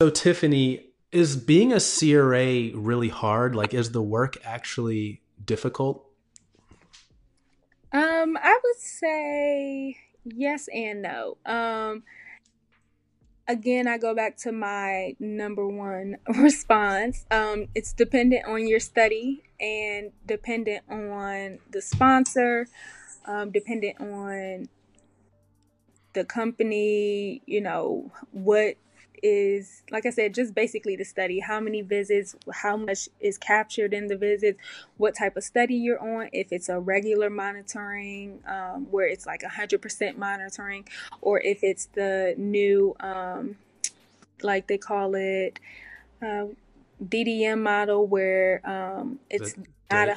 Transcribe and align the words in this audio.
So, 0.00 0.08
Tiffany, 0.08 0.86
is 1.12 1.36
being 1.36 1.74
a 1.74 1.78
CRA 1.78 2.70
really 2.74 3.10
hard? 3.10 3.54
Like, 3.54 3.74
is 3.74 3.92
the 3.92 4.00
work 4.00 4.38
actually 4.42 5.20
difficult? 5.44 6.06
Um, 7.92 8.38
I 8.42 8.58
would 8.64 8.78
say 8.78 9.98
yes 10.24 10.70
and 10.72 11.02
no. 11.02 11.36
Um, 11.44 12.04
again, 13.46 13.86
I 13.86 13.98
go 13.98 14.14
back 14.14 14.38
to 14.38 14.52
my 14.52 15.16
number 15.20 15.68
one 15.68 16.16
response. 16.28 17.26
Um, 17.30 17.66
it's 17.74 17.92
dependent 17.92 18.46
on 18.46 18.66
your 18.66 18.80
study 18.80 19.42
and 19.60 20.12
dependent 20.24 20.82
on 20.88 21.58
the 21.72 21.82
sponsor, 21.82 22.68
um, 23.26 23.50
dependent 23.50 24.00
on 24.00 24.70
the 26.14 26.24
company, 26.24 27.42
you 27.44 27.60
know, 27.60 28.10
what 28.32 28.76
is 29.22 29.82
like 29.90 30.06
I 30.06 30.10
said, 30.10 30.34
just 30.34 30.54
basically 30.54 30.96
the 30.96 31.04
study. 31.04 31.40
How 31.40 31.60
many 31.60 31.82
visits, 31.82 32.36
how 32.52 32.76
much 32.76 33.08
is 33.20 33.38
captured 33.38 33.92
in 33.92 34.06
the 34.06 34.16
visits, 34.16 34.58
what 34.96 35.16
type 35.16 35.36
of 35.36 35.44
study 35.44 35.74
you're 35.74 36.00
on, 36.00 36.28
if 36.32 36.52
it's 36.52 36.68
a 36.68 36.78
regular 36.78 37.30
monitoring, 37.30 38.40
um, 38.46 38.86
where 38.90 39.06
it's 39.06 39.26
like 39.26 39.42
100% 39.42 40.16
monitoring, 40.16 40.86
or 41.20 41.40
if 41.40 41.62
it's 41.62 41.86
the 41.94 42.34
new, 42.36 42.94
um, 43.00 43.56
like 44.42 44.66
they 44.66 44.78
call 44.78 45.14
it, 45.14 45.58
uh, 46.22 46.46
DDM 47.02 47.62
model, 47.62 48.06
where 48.06 48.60
um, 48.68 49.18
it's 49.30 49.54
the, 49.54 49.66
not 49.90 50.08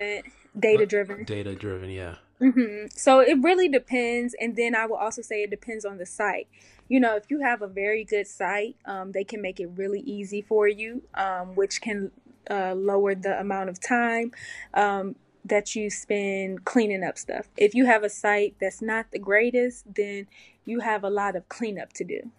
100% 0.00 0.22
data 0.58 0.86
driven. 0.86 1.24
Data 1.24 1.54
driven, 1.54 1.90
yeah. 1.90 2.16
Mm-hmm. 2.40 2.86
So 2.90 3.20
it 3.20 3.38
really 3.42 3.68
depends. 3.68 4.34
And 4.40 4.54
then 4.56 4.74
I 4.74 4.86
will 4.86 4.96
also 4.96 5.22
say 5.22 5.42
it 5.42 5.50
depends 5.50 5.84
on 5.84 5.98
the 5.98 6.06
site 6.06 6.48
you 6.88 7.00
know, 7.00 7.16
if 7.16 7.24
you 7.30 7.40
have 7.40 7.62
a 7.62 7.68
very 7.68 8.04
good 8.04 8.26
site, 8.26 8.76
um, 8.86 9.12
they 9.12 9.24
can 9.24 9.42
make 9.42 9.60
it 9.60 9.70
really 9.76 10.00
easy 10.00 10.42
for 10.42 10.66
you, 10.66 11.02
um, 11.14 11.54
which 11.54 11.80
can 11.80 12.10
uh, 12.50 12.74
lower 12.74 13.14
the 13.14 13.38
amount 13.38 13.68
of 13.68 13.78
time 13.80 14.32
um, 14.74 15.14
that 15.44 15.76
you 15.76 15.90
spend 15.90 16.64
cleaning 16.64 17.04
up 17.04 17.18
stuff. 17.18 17.48
If 17.56 17.74
you 17.74 17.86
have 17.86 18.04
a 18.04 18.08
site 18.08 18.56
that's 18.60 18.80
not 18.80 19.10
the 19.12 19.18
greatest, 19.18 19.94
then 19.94 20.26
you 20.64 20.80
have 20.80 21.04
a 21.04 21.10
lot 21.10 21.36
of 21.36 21.48
cleanup 21.48 21.92
to 21.94 22.04
do. 22.04 22.30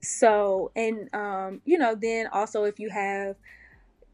So, 0.00 0.70
and, 0.76 1.12
um, 1.14 1.60
you 1.64 1.78
know, 1.78 1.94
then 1.94 2.26
also 2.26 2.64
if 2.64 2.78
you 2.78 2.90
have 2.90 3.36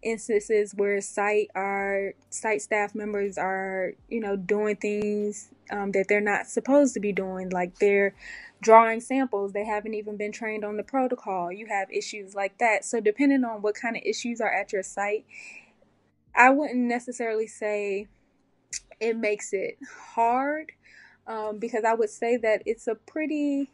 instances 0.02 0.72
where 0.74 1.00
site 1.00 1.50
are 1.54 2.14
site 2.30 2.62
staff 2.62 2.94
members 2.94 3.36
are 3.36 3.92
you 4.08 4.20
know 4.20 4.36
doing 4.36 4.76
things 4.76 5.50
um, 5.70 5.92
that 5.92 6.06
they're 6.08 6.20
not 6.20 6.46
supposed 6.46 6.94
to 6.94 7.00
be 7.00 7.12
doing 7.12 7.50
like 7.50 7.78
they're 7.78 8.14
drawing 8.62 9.00
samples 9.00 9.52
they 9.52 9.64
haven't 9.64 9.94
even 9.94 10.16
been 10.16 10.32
trained 10.32 10.64
on 10.64 10.76
the 10.76 10.82
protocol 10.82 11.52
you 11.52 11.66
have 11.66 11.90
issues 11.90 12.34
like 12.34 12.58
that. 12.58 12.84
So 12.84 13.00
depending 13.00 13.44
on 13.44 13.62
what 13.62 13.74
kind 13.74 13.96
of 13.96 14.02
issues 14.04 14.40
are 14.40 14.52
at 14.52 14.72
your 14.72 14.82
site 14.82 15.24
i 16.34 16.50
wouldn't 16.50 16.78
necessarily 16.78 17.46
say 17.46 18.06
it 19.00 19.16
makes 19.16 19.52
it 19.52 19.78
hard 20.14 20.72
um, 21.26 21.58
because 21.58 21.84
i 21.84 21.94
would 21.94 22.10
say 22.10 22.36
that 22.36 22.62
it's 22.66 22.86
a 22.86 22.94
pretty 22.94 23.70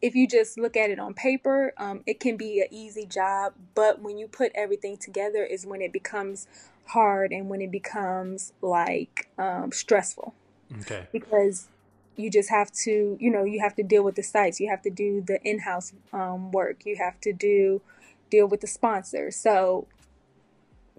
if 0.00 0.14
you 0.14 0.28
just 0.28 0.58
look 0.58 0.76
at 0.76 0.90
it 0.90 0.98
on 0.98 1.14
paper 1.14 1.72
um, 1.76 2.02
it 2.06 2.20
can 2.20 2.36
be 2.36 2.60
an 2.60 2.68
easy 2.70 3.04
job 3.06 3.52
but 3.74 4.00
when 4.00 4.18
you 4.18 4.28
put 4.28 4.52
everything 4.54 4.96
together 4.96 5.44
is 5.44 5.66
when 5.66 5.80
it 5.80 5.92
becomes 5.92 6.46
hard 6.88 7.32
and 7.32 7.48
when 7.48 7.60
it 7.60 7.70
becomes 7.70 8.52
like 8.62 9.28
um, 9.38 9.70
stressful. 9.72 10.34
Okay. 10.80 11.06
Because 11.12 11.68
you 12.16 12.30
just 12.30 12.50
have 12.50 12.72
to 12.72 13.16
you 13.20 13.30
know 13.30 13.44
you 13.44 13.60
have 13.60 13.76
to 13.76 13.82
deal 13.84 14.02
with 14.02 14.16
the 14.16 14.24
sites 14.24 14.58
you 14.58 14.68
have 14.68 14.82
to 14.82 14.90
do 14.90 15.20
the 15.20 15.40
in-house 15.44 15.92
um, 16.12 16.50
work 16.50 16.84
you 16.84 16.96
have 16.96 17.20
to 17.20 17.32
do 17.32 17.80
deal 18.28 18.44
with 18.48 18.60
the 18.60 18.66
sponsor 18.66 19.30
so 19.30 19.86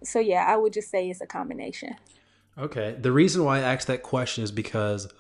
so 0.01 0.17
yeah 0.17 0.45
i 0.47 0.55
would 0.55 0.71
just 0.71 0.89
say 0.89 1.09
it's 1.09 1.19
a 1.19 1.27
combination. 1.27 1.95
Okay. 2.57 2.95
The 2.99 3.11
reason 3.11 3.43
why 3.43 3.57
i 3.57 3.61
asked 3.61 3.87
that 3.87 4.01
question 4.01 4.45
is 4.45 4.51
because 4.51 5.11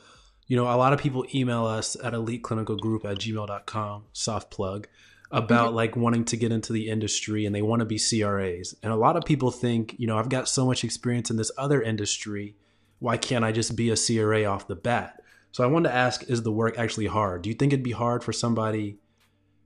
you 0.49 0.57
know 0.57 0.65
a 0.65 0.75
lot 0.75 0.91
of 0.91 0.99
people 0.99 1.25
email 1.33 1.65
us 1.65 1.95
at 2.03 2.11
eliteclinicalgroup 2.11 3.05
at 3.05 3.19
gmail.com 3.19 4.03
soft 4.11 4.51
plug 4.51 4.87
about 5.31 5.67
mm-hmm. 5.67 5.75
like 5.75 5.95
wanting 5.95 6.25
to 6.25 6.35
get 6.35 6.51
into 6.51 6.73
the 6.73 6.89
industry 6.89 7.45
and 7.45 7.55
they 7.55 7.61
want 7.61 7.79
to 7.79 7.85
be 7.85 7.97
cras 7.97 8.75
and 8.83 8.91
a 8.91 8.97
lot 8.97 9.15
of 9.15 9.23
people 9.23 9.51
think 9.51 9.95
you 9.97 10.07
know 10.07 10.17
i've 10.17 10.29
got 10.29 10.49
so 10.49 10.65
much 10.65 10.83
experience 10.83 11.31
in 11.31 11.37
this 11.37 11.51
other 11.57 11.81
industry 11.81 12.57
why 12.99 13.15
can't 13.15 13.45
i 13.45 13.51
just 13.53 13.77
be 13.77 13.89
a 13.89 13.95
cra 13.95 14.43
off 14.43 14.67
the 14.67 14.75
bat 14.75 15.15
so 15.51 15.63
I 15.63 15.67
wanted 15.67 15.89
to 15.89 15.95
ask 15.95 16.23
is 16.29 16.43
the 16.43 16.51
work 16.51 16.77
actually 16.77 17.07
hard? 17.07 17.41
Do 17.41 17.49
you 17.49 17.55
think 17.55 17.73
it'd 17.73 17.83
be 17.83 17.91
hard 17.91 18.23
for 18.23 18.33
somebody 18.33 18.99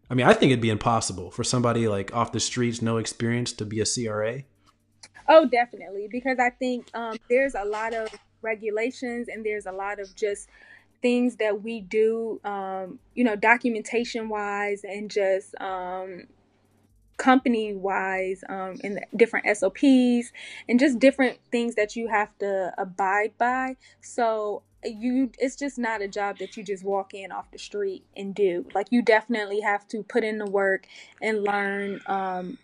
I 0.10 0.16
mean, 0.16 0.28
I 0.28 0.34
think 0.34 0.52
it'd 0.52 0.62
be 0.62 0.70
impossible 0.70 1.32
for 1.32 1.44
somebody 1.44 1.88
like 1.88 2.14
off 2.14 2.34
the 2.34 2.40
streets, 2.40 2.82
no 2.82 2.98
experience 2.98 3.52
to 3.54 3.66
be 3.66 3.80
a 3.80 3.86
CRA. 3.86 4.44
Oh, 5.28 5.46
definitely, 5.48 6.08
because 6.12 6.38
I 6.40 6.50
think 6.52 6.88
um, 6.94 7.18
there's 7.30 7.56
a 7.56 7.64
lot 7.64 7.94
of 7.94 8.10
regulations 8.42 9.28
and 9.30 9.44
there's 9.44 9.66
a 9.66 9.72
lot 9.72 10.00
of 10.00 10.14
just 10.14 10.50
things 11.04 11.36
that 11.36 11.62
we 11.62 11.82
do, 11.82 12.42
um, 12.46 12.98
you 13.14 13.24
know, 13.24 13.36
documentation 13.36 14.30
wise 14.30 14.84
and 14.84 15.12
just 15.12 15.54
um, 15.62 16.24
company 17.18 17.74
wise 17.74 18.44
um, 18.50 18.80
and 18.84 19.00
different 19.16 19.46
SOPs 19.56 20.32
and 20.68 20.80
just 20.80 20.98
different 20.98 21.38
things 21.52 21.76
that 21.76 21.96
you 21.96 22.08
have 22.08 22.36
to 22.40 22.74
abide 22.80 23.38
by. 23.38 23.76
So 24.02 24.64
you 24.86 25.32
it's 25.40 25.56
just 25.56 25.78
not 25.78 26.02
a 26.02 26.08
job 26.08 26.40
that 26.40 26.58
you 26.58 26.64
just 26.64 26.84
walk 26.84 27.14
in 27.14 27.32
off 27.32 27.50
the 27.52 27.58
street 27.58 28.04
and 28.18 28.36
do 28.36 28.66
like 28.76 28.88
you 28.92 29.02
definitely 29.02 29.62
have 29.62 29.88
to 29.88 30.04
put 30.04 30.26
in 30.26 30.38
the 30.38 30.46
work 30.46 30.88
and 31.22 31.44
learn 31.44 32.02
um, 32.08 32.58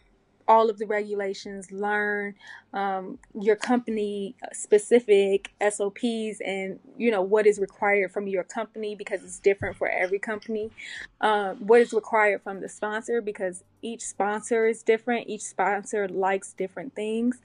all 0.49 0.69
of 0.69 0.79
the 0.79 0.85
regulations 0.85 1.71
learn 1.71 2.35
um, 2.73 3.17
your 3.39 3.55
company 3.55 4.35
specific 4.51 5.53
sops 5.71 6.41
and 6.45 6.79
you 6.97 7.09
know 7.11 7.21
what 7.21 7.47
is 7.47 7.59
required 7.59 8.11
from 8.11 8.27
your 8.27 8.43
company 8.43 8.95
because 8.95 9.23
it's 9.23 9.39
different 9.39 9.77
for 9.77 9.87
every 9.87 10.19
company 10.19 10.69
um, 11.21 11.55
what 11.65 11.79
is 11.79 11.93
required 11.93 12.41
from 12.41 12.59
the 12.59 12.67
sponsor 12.67 13.21
because 13.21 13.63
each 13.81 14.01
sponsor 14.01 14.67
is 14.67 14.83
different 14.83 15.29
each 15.29 15.43
sponsor 15.43 16.07
likes 16.09 16.51
different 16.53 16.93
things 16.95 17.39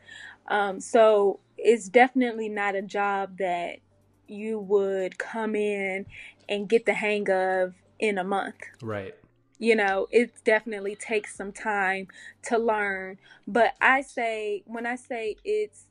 um, 0.49 0.81
so 0.81 1.39
it's 1.57 1.89
definitely 1.89 2.49
not 2.49 2.75
a 2.75 2.83
job 2.83 3.39
that 3.39 3.79
you 4.27 4.59
would 4.59 5.19
come 5.19 5.55
in 5.55 6.07
and 6.49 6.69
get 6.69 6.87
the 6.87 6.95
hang 6.95 7.31
of 7.31 7.75
in 7.99 8.19
a 8.19 8.25
month. 8.25 8.57
Right. 8.83 9.15
You 9.59 9.77
know, 9.77 10.09
it 10.11 10.33
definitely 10.45 10.97
takes 10.97 11.37
some 11.37 11.53
time 11.53 12.09
to 12.45 12.59
learn. 12.59 13.19
But 13.47 13.75
I 13.81 14.03
say, 14.03 14.63
when 14.67 14.85
I 14.87 14.97
say 14.97 15.37
it's 15.45 15.87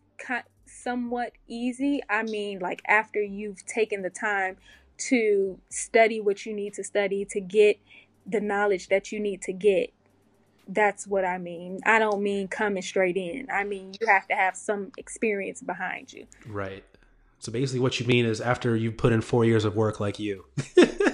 somewhat 0.65 1.33
easy, 1.47 2.01
I 2.09 2.23
mean 2.23 2.59
like 2.59 2.81
after 2.87 3.21
you've 3.21 3.65
taken 3.65 4.01
the 4.01 4.09
time 4.09 4.57
to 5.09 5.59
study 5.69 6.21
what 6.21 6.45
you 6.45 6.53
need 6.53 6.73
to 6.73 6.83
study 6.83 7.25
to 7.25 7.39
get 7.39 7.79
the 8.25 8.39
knowledge 8.39 8.87
that 8.89 9.11
you 9.11 9.19
need 9.19 9.41
to 9.43 9.53
get. 9.53 9.93
That's 10.67 11.05
what 11.05 11.25
I 11.25 11.37
mean. 11.37 11.79
I 11.85 11.99
don't 11.99 12.23
mean 12.23 12.47
coming 12.47 12.81
straight 12.81 13.17
in. 13.17 13.47
I 13.51 13.65
mean, 13.65 13.93
you 13.99 14.07
have 14.07 14.27
to 14.29 14.35
have 14.35 14.55
some 14.55 14.91
experience 14.97 15.61
behind 15.61 16.13
you. 16.13 16.25
Right. 16.47 16.85
So 17.39 17.51
basically, 17.51 17.81
what 17.81 17.99
you 17.99 18.05
mean 18.05 18.25
is 18.25 18.39
after 18.39 18.75
you've 18.75 18.95
put 18.95 19.11
in 19.11 19.19
four 19.19 19.43
years 19.43 19.65
of 19.65 19.75
work 19.75 19.99
like 19.99 20.19
you. 20.19 20.45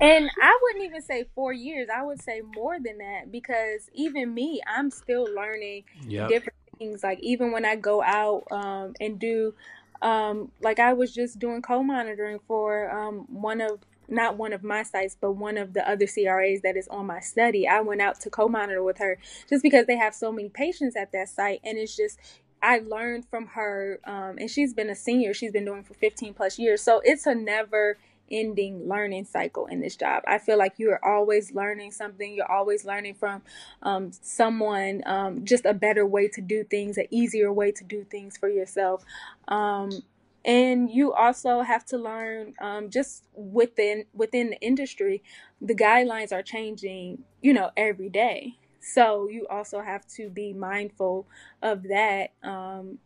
and 0.00 0.30
I 0.40 0.58
wouldn't 0.62 0.84
even 0.84 1.02
say 1.02 1.26
four 1.34 1.52
years. 1.52 1.88
I 1.94 2.02
would 2.02 2.22
say 2.22 2.42
more 2.54 2.78
than 2.78 2.98
that 2.98 3.30
because 3.30 3.88
even 3.94 4.32
me, 4.34 4.60
I'm 4.66 4.90
still 4.90 5.26
learning 5.34 5.84
yep. 6.06 6.28
different 6.28 6.58
things. 6.78 7.02
Like 7.02 7.20
even 7.20 7.52
when 7.52 7.64
I 7.64 7.76
go 7.76 8.02
out 8.02 8.44
um, 8.50 8.94
and 9.00 9.18
do, 9.18 9.54
um, 10.02 10.50
like 10.60 10.78
I 10.78 10.92
was 10.92 11.12
just 11.12 11.38
doing 11.38 11.62
co-monitoring 11.62 12.40
for 12.46 12.90
um, 12.90 13.26
one 13.28 13.60
of 13.60 13.80
not 14.10 14.38
one 14.38 14.54
of 14.54 14.62
my 14.62 14.82
sites, 14.82 15.16
but 15.20 15.32
one 15.32 15.58
of 15.58 15.74
the 15.74 15.86
other 15.88 16.06
CRAs 16.06 16.62
that 16.62 16.78
is 16.78 16.88
on 16.88 17.04
my 17.04 17.20
study. 17.20 17.68
I 17.68 17.80
went 17.80 18.00
out 18.00 18.18
to 18.20 18.30
co-monitor 18.30 18.82
with 18.82 18.96
her 18.98 19.18
just 19.50 19.62
because 19.62 19.86
they 19.86 19.98
have 19.98 20.14
so 20.14 20.32
many 20.32 20.48
patients 20.48 20.96
at 20.96 21.12
that 21.12 21.28
site, 21.28 21.60
and 21.62 21.76
it's 21.76 21.94
just 21.94 22.18
I 22.62 22.78
learned 22.78 23.26
from 23.30 23.46
her, 23.48 24.00
um, 24.04 24.36
and 24.38 24.50
she's 24.50 24.74
been 24.74 24.90
a 24.90 24.94
senior. 24.94 25.34
She's 25.34 25.52
been 25.52 25.64
doing 25.64 25.84
for 25.84 25.94
15 25.94 26.34
plus 26.34 26.58
years. 26.58 26.82
So 26.82 27.00
it's 27.04 27.26
a 27.26 27.34
never 27.34 27.98
ending 28.30 28.88
learning 28.88 29.24
cycle 29.24 29.66
in 29.66 29.80
this 29.80 29.96
job. 29.96 30.22
I 30.26 30.38
feel 30.38 30.58
like 30.58 30.74
you 30.78 30.90
are 30.90 31.04
always 31.04 31.54
learning 31.54 31.92
something. 31.92 32.34
You're 32.34 32.50
always 32.50 32.84
learning 32.84 33.14
from 33.14 33.42
um, 33.82 34.10
someone, 34.12 35.02
um, 35.06 35.44
just 35.44 35.64
a 35.64 35.74
better 35.74 36.06
way 36.06 36.28
to 36.28 36.40
do 36.40 36.64
things, 36.64 36.98
an 36.98 37.06
easier 37.10 37.52
way 37.52 37.72
to 37.72 37.84
do 37.84 38.04
things 38.04 38.36
for 38.36 38.48
yourself. 38.48 39.04
Um, 39.48 39.90
and 40.44 40.90
you 40.90 41.12
also 41.12 41.62
have 41.62 41.84
to 41.86 41.98
learn 41.98 42.54
um, 42.60 42.90
just 42.90 43.24
within 43.34 44.04
within 44.14 44.50
the 44.50 44.60
industry, 44.60 45.22
the 45.60 45.74
guidelines 45.74 46.32
are 46.32 46.42
changing, 46.42 47.24
you 47.42 47.52
know, 47.52 47.70
every 47.76 48.08
day. 48.08 48.56
So 48.80 49.28
you 49.28 49.46
also 49.50 49.80
have 49.80 50.06
to 50.16 50.30
be 50.30 50.52
mindful 50.52 51.26
of 51.62 51.82
that 51.84 52.30
um, 52.42 52.98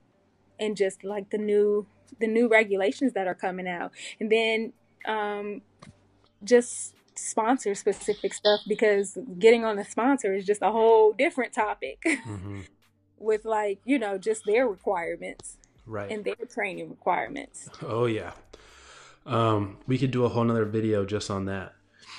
and 0.61 0.77
just 0.77 1.03
like 1.03 1.31
the 1.31 1.39
new 1.39 1.87
the 2.21 2.27
new 2.27 2.49
regulations 2.49 3.15
that 3.15 3.27
are 3.27 3.35
coming 3.35 3.67
out. 3.67 3.91
And 4.21 4.31
then 4.31 4.73
um, 5.07 5.63
just 6.45 6.95
sponsor 7.15 7.75
specific 7.75 8.33
stuff 8.35 8.61
because 8.67 9.19
getting 9.39 9.65
on 9.65 9.79
a 9.79 9.85
sponsor 9.85 10.35
is 10.35 10.45
just 10.45 10.63
a 10.63 10.71
whole 10.71 11.13
different 11.13 11.53
topic 11.53 12.01
mm-hmm. 12.07 12.61
with 13.19 13.45
like 13.45 13.79
you 13.85 13.99
know 13.99 14.19
just 14.19 14.45
their 14.47 14.67
requirements 14.67 15.59
right. 15.87 16.11
and 16.11 16.25
their 16.25 16.35
training 16.53 16.89
requirements. 16.89 17.69
Oh 17.87 18.07
yeah. 18.07 18.33
Um 19.27 19.79
we 19.87 19.99
could 19.99 20.11
do 20.11 20.25
a 20.25 20.29
whole 20.29 20.45
nother 20.45 20.65
video 20.65 21.05
just 21.05 21.31
on 21.31 21.45
that. 21.47 21.75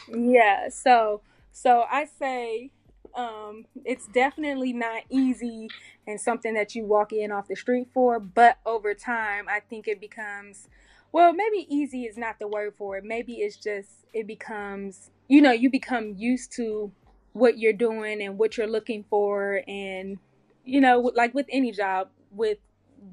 Yeah 0.07 0.69
so 0.69 1.21
so 1.53 1.85
i 1.89 2.03
say 2.03 2.71
um 3.15 3.65
it's 3.85 4.07
definitely 4.07 4.73
not 4.73 5.03
easy 5.09 5.69
and 6.07 6.19
something 6.19 6.55
that 6.55 6.75
you 6.75 6.83
walk 6.83 7.13
in 7.13 7.31
off 7.31 7.47
the 7.47 7.55
street 7.55 7.87
for 7.93 8.19
but 8.19 8.57
over 8.65 8.93
time 8.93 9.45
i 9.47 9.59
think 9.59 9.87
it 9.87 10.01
becomes 10.01 10.67
well, 11.13 11.31
maybe 11.31 11.65
easy 11.69 12.03
is 12.03 12.17
not 12.17 12.39
the 12.39 12.47
word 12.47 12.73
for 12.75 12.97
it. 12.97 13.05
Maybe 13.05 13.35
it's 13.35 13.55
just 13.55 13.89
it 14.13 14.27
becomes, 14.27 15.11
you 15.29 15.41
know, 15.41 15.51
you 15.51 15.69
become 15.69 16.15
used 16.17 16.51
to 16.53 16.91
what 17.31 17.57
you're 17.57 17.71
doing 17.71 18.21
and 18.21 18.37
what 18.37 18.57
you're 18.57 18.67
looking 18.67 19.05
for 19.09 19.61
and 19.67 20.17
you 20.65 20.81
know, 20.81 21.11
like 21.15 21.33
with 21.33 21.45
any 21.49 21.71
job, 21.71 22.09
with 22.31 22.57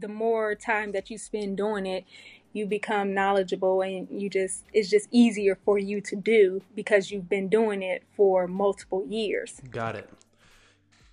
the 0.01 0.09
more 0.09 0.55
time 0.55 0.93
that 0.93 1.11
you 1.11 1.19
spend 1.19 1.57
doing 1.57 1.85
it, 1.85 2.05
you 2.53 2.65
become 2.65 3.13
knowledgeable 3.13 3.83
and 3.83 4.09
you 4.11 4.31
just 4.31 4.65
it's 4.73 4.89
just 4.89 5.09
easier 5.11 5.59
for 5.65 5.79
you 5.79 6.01
to 6.01 6.17
do 6.17 6.63
because 6.75 7.11
you've 7.11 7.29
been 7.29 7.49
doing 7.49 7.83
it 7.83 8.03
for 8.17 8.49
multiple 8.49 9.05
years. 9.07 9.61
Got 9.71 9.97
it. 9.97 10.09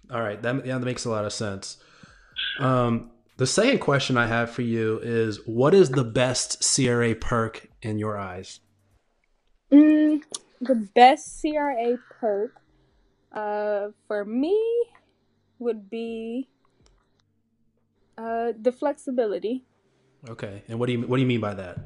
All 0.10 0.22
right, 0.22 0.42
that 0.42 0.66
yeah, 0.66 0.78
that 0.78 0.86
makes 0.86 1.04
a 1.04 1.10
lot 1.10 1.26
of 1.26 1.34
sense. 1.34 1.78
Um 2.60 3.12
the 3.38 3.48
second 3.48 3.80
question 3.80 4.18
I 4.18 4.28
have 4.28 4.50
for 4.50 4.64
you 4.64 5.00
is 5.02 5.40
what 5.46 5.74
is 5.74 5.90
the 5.90 6.04
best 6.04 6.64
CRA 6.76 7.16
perk 7.16 7.70
in 7.82 8.00
your 8.00 8.18
eyes? 8.18 8.60
Mm, 9.72 10.22
the 10.60 10.76
best 10.96 11.42
CRA 11.42 11.98
perk 12.20 12.54
uh, 13.32 13.90
for 14.08 14.26
me 14.26 14.60
would 15.60 15.90
be 15.90 16.48
uh, 18.18 18.54
the 18.60 18.72
flexibility. 18.72 19.64
Okay. 20.30 20.64
And 20.68 20.80
what 20.80 20.88
do 20.88 20.94
you 20.94 21.02
what 21.02 21.18
do 21.18 21.22
you 21.22 21.28
mean 21.28 21.42
by 21.42 21.54
that? 21.54 21.78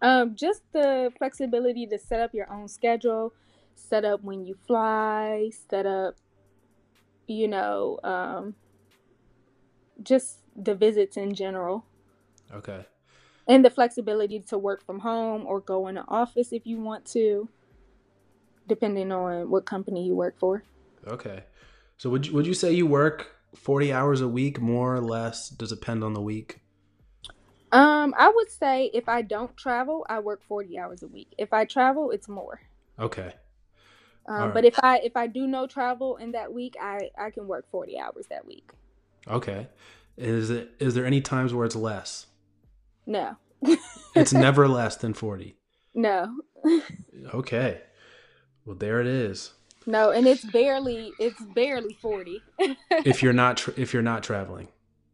Um, 0.00 0.34
just 0.34 0.62
the 0.72 1.12
flexibility 1.16 1.86
to 1.86 1.98
set 1.98 2.20
up 2.20 2.34
your 2.34 2.50
own 2.52 2.66
schedule, 2.66 3.32
set 3.76 4.04
up 4.04 4.22
when 4.24 4.44
you 4.44 4.56
fly, 4.66 5.50
set 5.70 5.86
up, 5.86 6.16
you 7.28 7.46
know, 7.46 8.00
um, 8.02 8.56
just 10.02 10.38
the 10.54 10.74
visits 10.74 11.16
in 11.16 11.34
general. 11.34 11.84
Okay. 12.52 12.84
And 13.48 13.64
the 13.64 13.70
flexibility 13.70 14.40
to 14.40 14.58
work 14.58 14.84
from 14.84 15.00
home 15.00 15.46
or 15.46 15.60
go 15.60 15.88
in 15.88 15.96
the 15.96 16.04
office 16.06 16.52
if 16.52 16.66
you 16.66 16.80
want 16.80 17.04
to, 17.06 17.48
depending 18.68 19.10
on 19.10 19.50
what 19.50 19.64
company 19.64 20.06
you 20.06 20.14
work 20.14 20.38
for. 20.38 20.62
Okay. 21.06 21.44
So 21.96 22.10
would 22.10 22.26
you, 22.26 22.32
would 22.34 22.46
you 22.46 22.54
say 22.54 22.72
you 22.72 22.86
work 22.86 23.36
40 23.54 23.92
hours 23.92 24.20
a 24.20 24.28
week 24.28 24.60
more 24.60 24.94
or 24.94 25.00
less? 25.00 25.48
Does 25.48 25.72
it 25.72 25.80
depend 25.80 26.04
on 26.04 26.14
the 26.14 26.20
week? 26.20 26.60
Um, 27.72 28.14
I 28.18 28.28
would 28.28 28.50
say 28.50 28.90
if 28.92 29.08
I 29.08 29.22
don't 29.22 29.56
travel, 29.56 30.04
I 30.08 30.18
work 30.20 30.42
40 30.46 30.78
hours 30.78 31.02
a 31.02 31.08
week. 31.08 31.32
If 31.38 31.52
I 31.52 31.64
travel, 31.64 32.10
it's 32.10 32.28
more. 32.28 32.60
Okay. 32.98 33.32
Um, 34.26 34.36
right. 34.36 34.54
but 34.54 34.64
if 34.64 34.78
I 34.80 34.98
if 34.98 35.16
I 35.16 35.26
do 35.26 35.48
no 35.48 35.66
travel 35.66 36.16
in 36.16 36.32
that 36.32 36.52
week, 36.52 36.76
I 36.80 37.10
I 37.18 37.30
can 37.30 37.48
work 37.48 37.68
40 37.70 37.98
hours 37.98 38.26
that 38.30 38.46
week. 38.46 38.70
Okay. 39.28 39.68
Is 40.16 40.50
it 40.50 40.72
is 40.78 40.94
there 40.94 41.06
any 41.06 41.20
times 41.20 41.54
where 41.54 41.64
it's 41.64 41.76
less? 41.76 42.26
No. 43.06 43.36
it's 44.14 44.32
never 44.32 44.68
less 44.68 44.96
than 44.96 45.14
40. 45.14 45.56
No. 45.94 46.40
okay. 47.34 47.80
Well, 48.64 48.76
there 48.76 49.00
it 49.00 49.06
is. 49.06 49.52
No, 49.86 50.10
and 50.10 50.26
it's 50.26 50.44
barely 50.44 51.12
it's 51.18 51.42
barely 51.54 51.96
40. 52.00 52.42
if 53.04 53.22
you're 53.22 53.32
not 53.32 53.56
tra- 53.56 53.74
if 53.76 53.92
you're 53.92 54.02
not 54.02 54.22
traveling. 54.22 54.68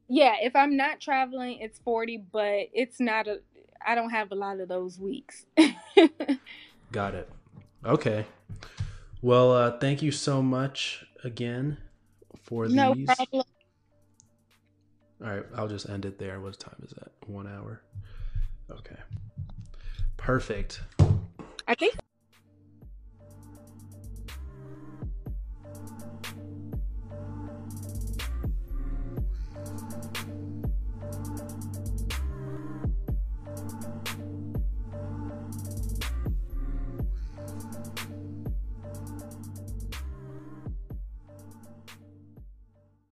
Yeah, 0.09 0.35
if 0.41 0.57
I'm 0.57 0.77
not 0.77 1.01
traveling, 1.01 1.59
it's 1.61 1.79
40, 1.81 2.25
but 2.33 2.69
it's 2.73 3.01
not 3.01 3.29
a 3.29 3.41
I 3.87 3.95
don't 3.95 4.11
have 4.11 4.33
a 4.33 4.35
lot 4.35 4.61
of 4.61 4.69
those 4.69 4.99
weeks. 4.99 5.47
Got 6.93 7.15
it. 7.15 7.31
Okay. 7.85 8.27
Well, 9.23 9.53
uh 9.53 9.79
thank 9.79 10.03
you 10.03 10.13
so 10.13 10.43
much 10.43 11.05
again 11.25 11.79
for 12.43 12.69
no 12.69 12.95
these. 12.95 13.07
Problem. 13.07 13.45
All 15.23 15.29
right, 15.31 15.45
I'll 15.57 15.69
just 15.69 15.89
end 15.89 16.05
it 16.05 16.19
there. 16.19 16.41
What 16.41 16.59
time 16.59 16.77
is 16.85 16.91
that? 16.91 17.11
One 17.27 17.47
hour. 17.47 17.83
Okay. 18.71 18.97
Perfect. 20.17 20.81
I 21.67 21.75
think 21.75 21.95